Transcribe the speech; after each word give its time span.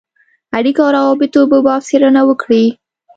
اړېکو 0.57 0.81
او 0.85 0.89
روابطو 0.97 1.41
په 1.51 1.57
باب 1.65 1.81
څېړنه 1.89 2.21
وکړي. 2.29 2.65